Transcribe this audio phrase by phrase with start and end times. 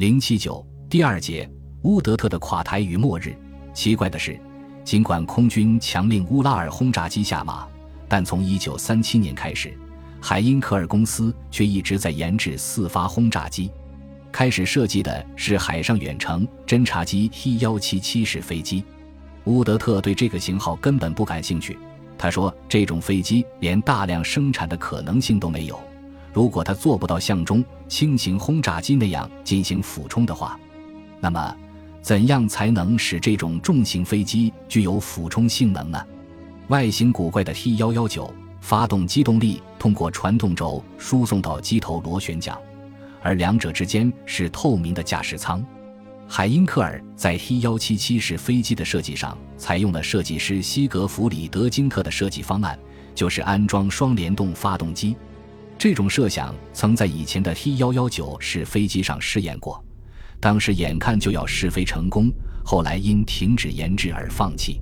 [0.00, 1.46] 零七九第二节
[1.82, 3.36] 乌德特的垮台与末日。
[3.74, 4.40] 奇怪的是，
[4.82, 7.68] 尽管空军强令乌拉尔轰炸机下马，
[8.08, 9.76] 但从一九三七年开始，
[10.18, 13.70] 海因克尔公司却一直在研制四发轰炸机。
[14.32, 18.82] 开始设计的是海上远程侦察机 T 幺七七式飞机。
[19.44, 21.78] 乌德特对这个型号根本不感兴趣。
[22.16, 25.78] 他说：“这种飞机连大量生产的可能性都没有。”
[26.32, 30.58] 如果它做不到像中轻型轰炸机那样进行俯冲的话，
[31.20, 31.56] 那么
[32.00, 36.02] 怎样才能使这种重型飞机具有俯冲性能呢？
[36.68, 42.56] 外形古怪的 T 幺幺九发动机动力通过传动轴输送到机头螺旋桨，
[43.22, 45.64] 而两者之间是透明的驾驶舱。
[46.28, 52.78] 海因克尔在 T 幺七七式飞机的设计上采用了设计师西格弗里德金特的设计方案，
[53.16, 55.16] 就是安装双联动发动机。
[55.80, 59.82] 这种设想曾在以前的 T 幺幺九式飞机上试验过，
[60.38, 62.30] 当时眼看就要试飞成功，
[62.62, 64.78] 后来因停止研制而放弃。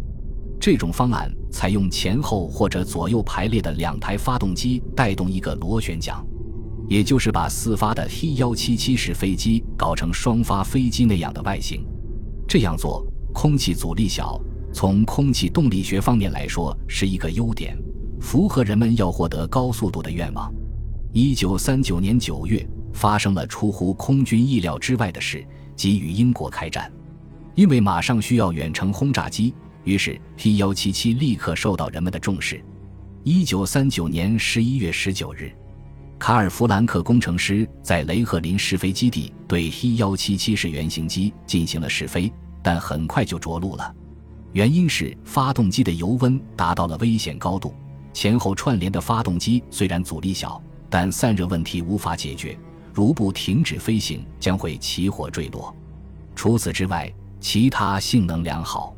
[0.60, 6.20] 这种方案采用前后或者左右排列的两台发动机带动一个螺旋桨，
[6.88, 11.86] 也就是把四发的 T 幺七七式飞机搞成双发飞机那样的外形。
[12.48, 14.36] 这样做，空气阻力小，
[14.74, 17.78] 从空气动力学方面来说是一个优点，
[18.20, 20.52] 符合人们要获得高速度的愿望。
[21.20, 26.88] 一九三九年九月，发生了出乎空军意料之外的事，即与英国开战。
[27.56, 29.52] 因为马上需要远程轰炸机，
[29.82, 32.64] 于是 T 幺七七立刻受到人们的重视。
[33.24, 35.50] 一九三九年十一月十九日，
[36.20, 43.92] 卡尔弗兰克工程师在雷赫林试飞基地对 T 幺七七式原型机进行了试飞，但很快就着陆了。
[44.52, 47.74] 原因是发动机的油温达到了危险高度，
[48.12, 50.62] 前后串联的发动机虽然阻力小。
[50.90, 52.58] 但散热问题无法解决，
[52.92, 55.74] 如不停止飞行，将会起火坠落。
[56.34, 58.94] 除此之外，其他性能良好。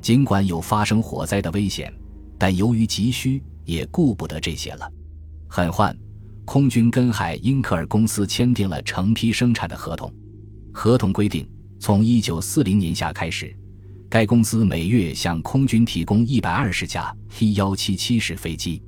[0.00, 1.92] 尽管有发生火灾的危险，
[2.38, 4.90] 但由于急需，也顾不得这些了。
[5.48, 5.94] 很快，
[6.44, 10.12] 空军跟海因克尔公司签订了成批生产的合同。
[10.72, 11.48] 合同规定，
[11.80, 13.56] 从1940年夏开始，
[14.08, 18.80] 该公司每月向空军提供120架 T-177 式飞机。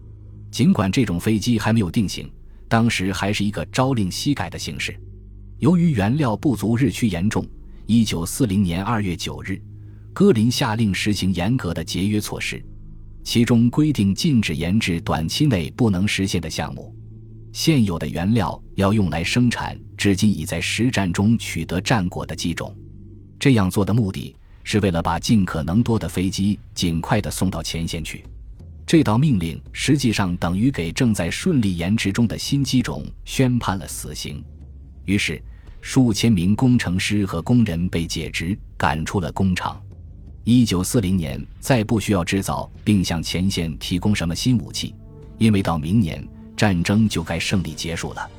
[0.50, 2.30] 尽管这种飞机还没有定型。
[2.68, 4.94] 当时还是一个朝令夕改的形式，
[5.58, 7.44] 由于原料不足日趋严重，
[7.86, 9.60] 一九四零年二月九日，
[10.12, 12.62] 戈林下令实行严格的节约措施，
[13.24, 16.94] 其中规定禁止研制短期内不能实现的项目，
[17.52, 22.76] 现有的原料要用来生产至今已在实战中取得战果的机种。
[23.40, 28.22] 这样做的目的是为了把尽可能多的飞机尽快地送到前线去。
[28.88, 34.42] 这道命令实际上等于给正在顺利研制中的新机种宣判了死刑，
[35.04, 35.42] 于是
[35.82, 39.78] 数千名工程师和工人被解职，赶出了工厂。
[40.42, 44.94] 一九四零年再不需要制造并向前线提供什么新武器，
[45.36, 48.30] 因为到明年战争就该胜利结束了。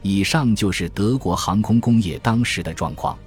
[0.00, 3.18] 以上就是德国航空工业当时的状况。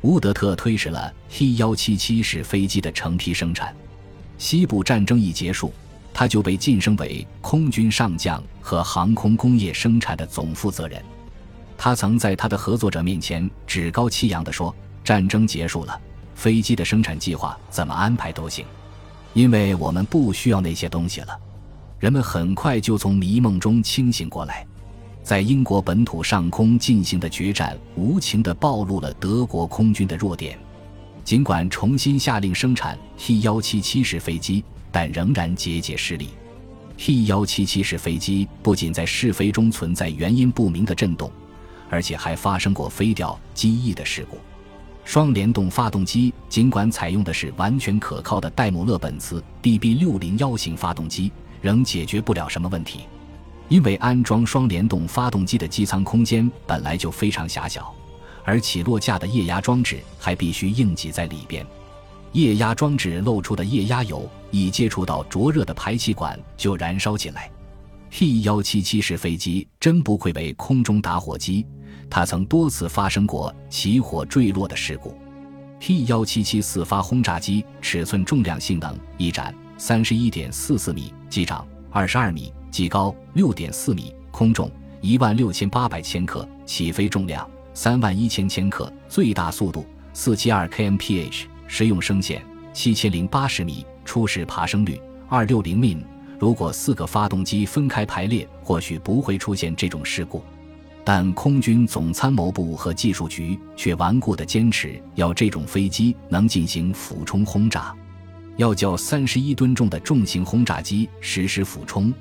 [0.00, 3.72] 乌德特推迟了 T 幺七七式飞机的成批生产。
[4.36, 5.72] 西部战争一结束。
[6.18, 11.00] 他就被晋升为空军上将和航空工业生产的总负责人。
[11.76, 14.74] 他曾在他的合作者面前趾高气扬地说
[15.04, 15.96] ：“战争结束了，
[16.34, 18.64] 飞机的生产计划怎么安排都行，
[19.32, 21.38] 因为我们不需要那些东西了。”
[22.00, 24.66] 人们很快就从迷梦中清醒过来。
[25.22, 30.58] 在英国本土上空进行的决战，无情地暴露了德国空军的弱点。
[31.22, 34.64] 尽管重新下令生产 T-177 式飞机。
[34.90, 36.30] 但仍然节节失利。
[36.96, 41.30] T-177 式飞机不仅在试飞中存在原因不明的震动，
[41.88, 44.38] 而且还发生过飞掉机翼的事故。
[45.04, 51.32] 双联动发动机尽管采用的是完全可靠的戴姆勒本茨 DB601 型发动机，
[51.62, 53.00] 仍解决不了什么问题，
[53.68, 57.94] 因为安装双联动发动机的机舱空间本来就非常狭小，
[58.44, 61.64] 而起落架的液压装置还必须硬挤在里边。
[62.32, 67.50] 液压装置漏出的液压油一接触到灼热的排气管就燃烧起来。
[68.10, 71.66] T-177 式飞机真不愧为空中打火机，
[72.08, 75.16] 它曾多次发生过起火坠落的事故。
[75.80, 84.70] T-177 四发轰炸机尺寸、重量、性能：翼展三十一点四四米，机长二十二米，机高六点四米，空重
[85.00, 91.44] 一万六千八百千克，起飞重量三万一千千克，最大速度四七二 kmph。
[91.68, 95.96] 实用升限七千零八十米，初始爬升率二六零 mi。
[96.40, 100.42] 如果四个发动机分开排列，或许不会出现这种事故。
[101.04, 107.94] 但空军总参谋部和技术局却顽固地坚持要这种飞机能进行俯冲轰炸，
[108.56, 112.12] 要叫三十一吨重的重型轰炸机实施俯冲，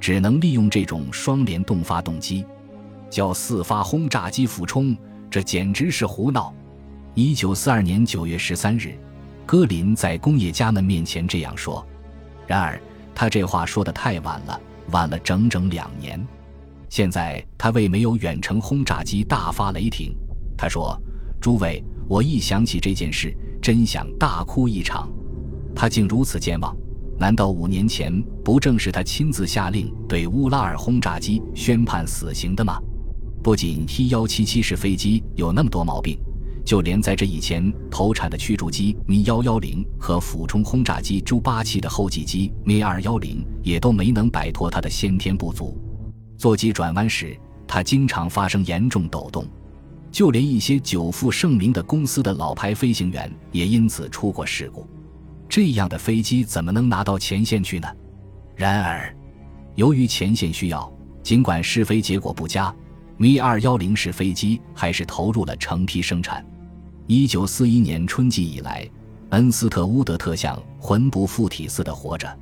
[0.00, 2.44] 只能利用这种双联动发动机，
[3.08, 4.96] 叫四发轰炸机俯冲，
[5.30, 6.52] 这简直是胡闹。
[7.14, 8.94] 一九四二年九月十三日，
[9.44, 11.86] 戈林在工业家们面前这样说。
[12.46, 12.80] 然而，
[13.14, 14.58] 他这话说的太晚了，
[14.92, 16.26] 晚了整整两年。
[16.88, 20.16] 现在他为没有远程轰炸机大发雷霆。
[20.56, 20.98] 他说
[21.38, 25.06] ：“诸位，我一想起这件事，真想大哭一场。
[25.74, 26.74] 他竟如此健忘，
[27.18, 32.80] 难道五年前不正是他亲自下令对乌拉尔轰炸机宣判死刑的吗？
[33.42, 36.18] 不仅 T 幺七七式飞机有那么多毛病，
[36.64, 45.76] 就连在这以前投产的驱逐机 Mi 幺幺零和俯冲轰炸机朱八七的后继机 Mi 二幺零也都没能摆脱它的先天不足。”
[46.38, 47.36] 座机转弯时，
[47.66, 49.46] 它经常发生严重抖动，
[50.10, 54.86] 就连一些久负盛名的公司的老牌飞行员也因此出过事故。
[55.48, 57.88] 这样的飞机怎么能拿到前线去呢？
[58.56, 59.14] 然而，
[59.74, 60.92] 由于前线需要，
[61.22, 62.74] 尽管试飞结果不佳
[63.18, 66.44] ，Mi 二幺零式飞机还是投入了成批生产。
[67.08, 68.88] 一九四一年春季以来，
[69.30, 72.38] 恩斯特·乌德特像魂不附体似的活着，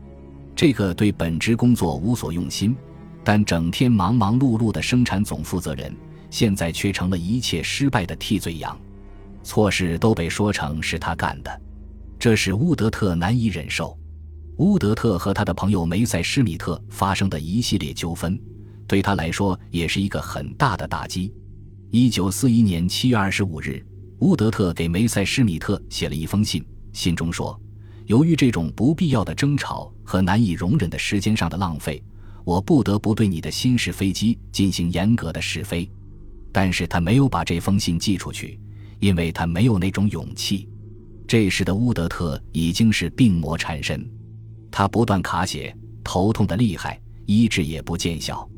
[0.55, 2.77] 这个对本职工作无所用心。
[3.25, 5.95] 但整天忙忙碌碌的生产总负责人，
[6.31, 8.79] 现在却成了一切失败的替罪羊，
[9.43, 11.61] 错事都被说成是他干的，
[12.19, 13.99] 这使乌德特难以忍受。
[14.57, 18.39] 乌德特和他的朋友梅塞施米特发生的一系列纠纷，
[18.87, 21.33] 对他来说也是一个很大的打击。
[21.91, 23.85] 一九四一年七月二十五日，
[24.20, 27.58] 乌德特给梅塞施米特写了一封信，信中说
[28.06, 32.02] ：“由于这种不必要的争吵和难以容忍的时间上的浪费。”
[32.43, 35.88] 我不得不对你的新式飞机进行严格的试飞，
[36.50, 38.58] 但是他没有把这封信寄出去，
[38.99, 40.66] 因为他没有那种勇气。
[41.28, 44.11] 这时的乌德特已经是病魔缠身，
[44.70, 48.49] 他不断卡血，头痛的厉害，医治也不见效。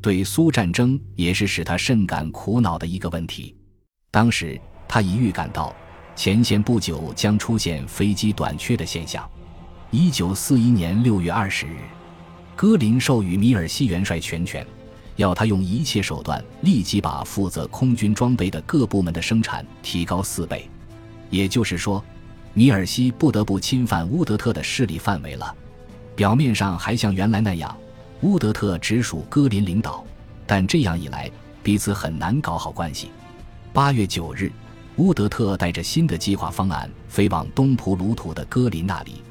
[0.00, 3.56] 对苏战争也是使他甚感苦恼的一个问题。
[4.10, 4.60] 当时
[4.94, 5.74] 他已预感到
[6.14, 9.26] 前线不久将出现飞机短缺的现象。
[9.90, 11.78] 一九四一年六月二十日。
[12.54, 14.66] 戈林授予米尔西元帅全权，
[15.16, 20.68] 要他用一切手段立即把负责空军装备的各部门的生产提高四倍。
[21.30, 22.04] 也就是说，
[22.52, 25.56] 米尔西不得不侵犯乌德特的势力范围了。
[26.14, 27.74] 表面上还像原来那样，
[28.20, 30.04] 乌德特直属戈林领导，
[30.46, 31.30] 但这样一来，
[31.62, 33.10] 彼此很难搞好关系。
[33.72, 34.52] 八月九日，
[34.96, 39.22] 乌德特带着新的计划方案飞往东普鲁土的戈林那里，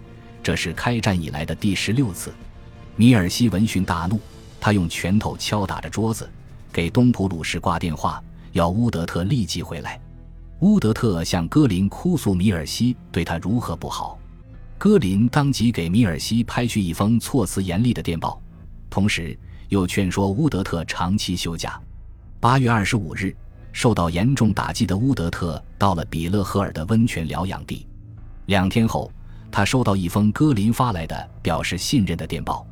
[0.42, 2.34] 这是开战以来的第十六次。
[2.96, 4.20] 米尔西闻讯大怒，
[4.60, 6.28] 他用拳头敲打着桌子，
[6.74, 8.22] 给东普鲁士挂电话，
[8.54, 10.00] 要乌德特立即回来。
[10.62, 14.18] 乌德特向戈林哭诉米尔西对他如何不好，
[14.80, 18.42] 戈林当即给米尔西拍去一封措辞严厉的电报，
[18.90, 19.38] 同时
[19.70, 21.80] 又劝说乌德特长期休假。
[22.40, 23.36] 八月二十五日，
[23.74, 27.88] 受到严重打击的乌德特到了比勒赫尔的温泉疗养地。
[28.48, 29.12] 两天后，
[29.52, 32.66] 他收到一封戈林发来的表示信任的电报。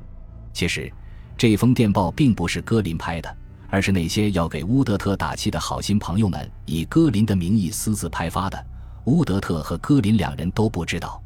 [0.52, 0.92] 其实，
[1.38, 3.38] 这封电报并不是戈林拍的，
[3.70, 8.66] 而是那些要给乌德特打气的好心朋友们以戈林的名义私自拍发的。
[9.06, 11.22] 乌德特和戈林两人都不知道。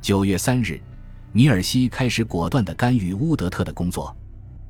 [0.00, 0.80] 九月三日，
[1.32, 4.16] 米尔西开始果断地干预乌德特的工作，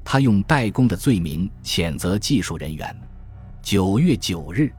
[0.03, 2.97] 他用代工的罪名谴责技术人员。
[3.63, 4.73] 九月九日，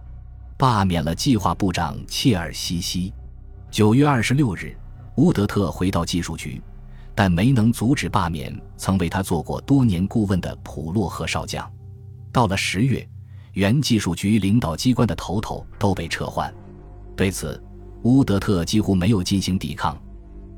[0.57, 3.13] 罢免了计划部长切尔西西。
[3.69, 4.75] 九月二十六日，
[5.17, 6.61] 乌德特回到技术局。
[7.13, 11.69] 但没能阻止罢免曾为他做过多年顾问的普洛赫少将。
[12.31, 13.05] 到了十月，
[13.51, 16.53] 原技术局领导机关的头头都被撤换。
[17.17, 17.61] 对此，
[18.03, 20.01] 乌德特几乎没有进行抵抗。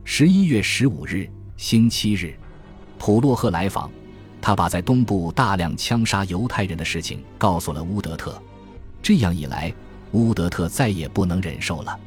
[0.04, 2.36] 十一月十五日，星期日，
[3.00, 3.90] 普洛赫来访，
[4.41, 8.41] 他把在东部大量枪杀犹太人的事情告诉了乌德特。
[9.01, 9.74] 这样一来，
[10.12, 11.98] 乌德特再也不能忍受了。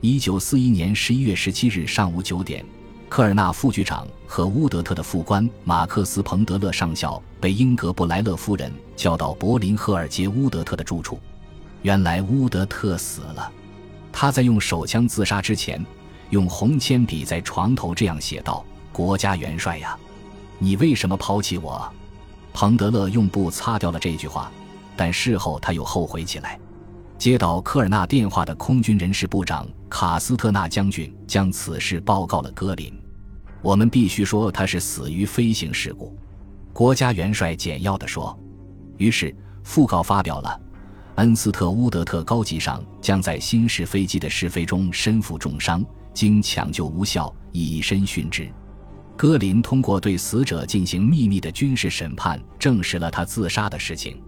[0.00, 2.64] 一九四一年十一月十七日上午九点。
[3.08, 11.20] 科尔纳副局长和乌德特的副官马克思·彭德勒上校被英格布莱勒夫人叫到柏林赫尔杰乌德特的住处。
[11.82, 13.52] 原来乌德特死了，
[14.10, 15.84] 他在用手枪自杀之前，
[16.30, 19.94] 用红铅笔在床头这样写道：“国家元帅呀，
[20.62, 21.92] 你为什么抛弃我？”
[22.54, 24.52] 彭德勒用布擦掉了这句话，
[24.96, 26.56] 但事后他又后悔起来。
[27.18, 32.92] 接到科尔纳电话的空军人事部长卡斯特纳将军将此事报告了戈林。
[33.60, 36.16] 我们必须说他是死于飞行事故，
[36.72, 38.38] 国家元帅简要地说。
[38.98, 40.60] 于是讣告发表了。
[41.16, 48.50] 恩斯特·乌德特高级上将在新式飞机的试飞中身负重伤，经抢救无效，以身殉职。
[49.22, 54.20] 戈林通过对死者进行秘密的军事审判，证实了他自杀的事情。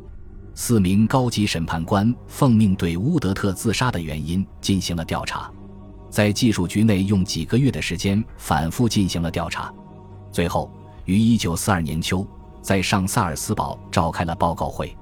[0.55, 5.51] 四名高级审判官奉命对乌德特自杀的原因进行了调查，
[6.11, 9.75] 在技术局内用几个月的时间反复进行了调查，
[10.31, 10.71] 最后
[11.07, 12.25] 于1942年秋
[12.63, 14.97] 在上萨尔斯堡召开了报告会。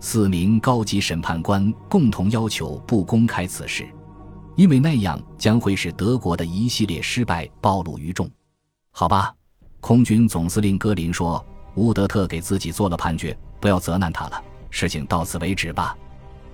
[0.00, 3.88] 四名高级审判官共同要求不公开此事，
[4.54, 8.30] 因为那样将会使德国的一系列失败暴露于众。
[8.92, 9.34] 好吧，
[9.80, 11.42] 空军总司令戈林说
[11.76, 14.44] ：“乌德特给自己做了判决，不要责难他了。
[14.68, 15.96] 事情到此为止吧。”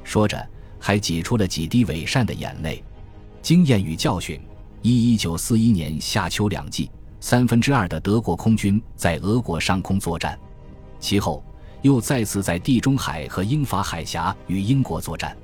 [0.04, 2.84] 说着，还挤出了几滴伪善的眼泪。
[3.42, 4.40] 经验与教训：
[4.82, 6.90] 一一九四一年夏秋两季，
[7.20, 10.38] 三分之二的德国空军在俄国上空作战，
[11.00, 11.42] 其后。
[11.82, 15.36] 又再次在地中海和英法海峡与英国作战。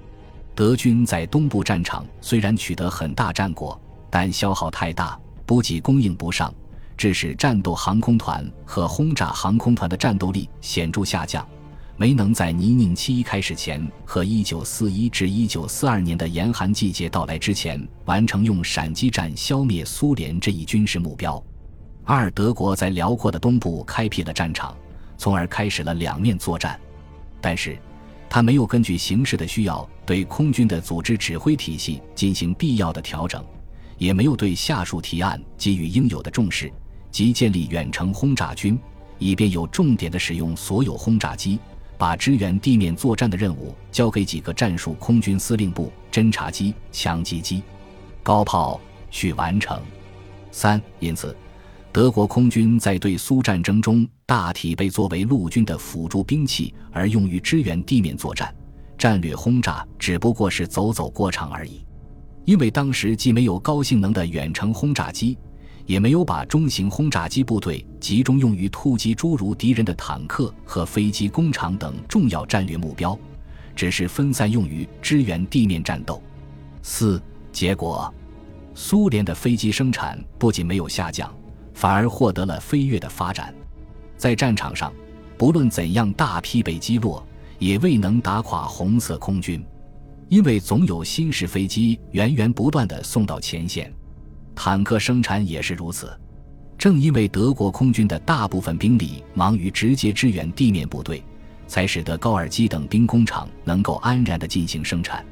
[0.56, 3.80] 德军在东部战场虽然取得很大战果，
[4.11, 6.52] 但消耗太大，补给供应不上，
[6.96, 11.46] 致使战斗航空团和轰炸航空团的战斗力显著下降，
[11.96, 21.42] 没能在泥泞期开始前和1941至1942年的严寒季节到来之前完成用闪击战消灭苏联这一军事目标。
[22.04, 24.76] 二，德国在辽阔的东部开辟了战场。
[25.18, 26.76] 从而开始了两面作战，
[27.40, 27.78] 但是，
[28.28, 33.40] 他没有根据形势的需要对空军的组织指挥体系进行必要的调整，
[33.99, 36.72] 也没有对下述提案给予应有的重视，
[37.12, 38.76] 即建立远程轰炸军，
[39.19, 41.61] 以便有重点的使用所有轰炸机，
[41.97, 47.62] 把支援地面作战的任务交给几个战术空军司令部侦察机、强击机、
[48.23, 49.81] 高炮去完成。
[50.50, 51.37] 三，因此。
[51.92, 58.50] 德国空军在对苏战争中大体被作为陆军的辅助兵器而用于支援地面作战，
[58.97, 61.85] 战略轰炸只不过是走走过场而已。
[62.47, 65.37] 因为当时既没有高性能的远程轰炸机，
[65.87, 73.19] 也没有把中型轰炸机部队集中用于突击诸如敌人的坦克和飞机工厂等重要战略目标，
[73.75, 76.23] 只是分散用于支援地面战斗。
[76.83, 78.12] 四结果，
[78.75, 81.33] 苏联的飞机生产不仅没有下降。
[81.75, 83.53] 反而获得了飞跃的发展，
[84.17, 84.93] 在战场上，
[85.39, 87.27] 不论怎样大批被击落，
[87.59, 89.65] 也未能打垮红色空军，
[90.29, 93.93] 因为总有新式飞机源源不断地送到前线。
[94.54, 96.12] 坦克生产也是如此，
[96.78, 101.23] 正因为德国空军的大部分兵力忙于直接支援地面部队，
[101.66, 105.25] 才使得高尔基等兵工厂能够安然地进行生产。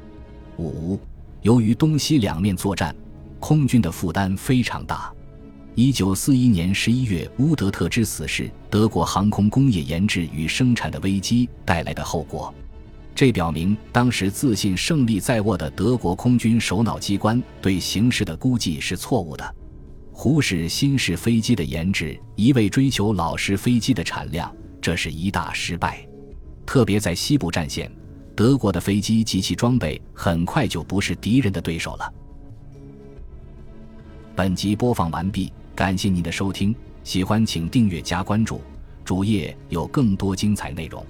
[0.57, 0.99] 五，
[1.41, 2.95] 由于东西两面作战，
[3.39, 5.11] 空军的负担非常大。
[5.75, 12.53] 一九四一年十一月，乌德特之死是德国航空工业研制与生产的危机带来的后果。
[13.13, 19.55] 这表明，当时自信胜利在握的德国空军首脑机关对形势的估计是错误的，
[20.11, 24.51] 忽视新式飞机的研制，一味追求老式飞机的产量，
[24.81, 26.03] 这是一大失败。
[26.65, 27.91] 特别在西部战线，
[28.35, 32.13] 德国的飞机及其装备很快就不是敌人的对手了。
[34.35, 35.51] 本集播放完毕。
[35.73, 38.61] 感谢您的收听，喜欢请订阅加关注，
[39.03, 41.03] 主页有更多精彩内容。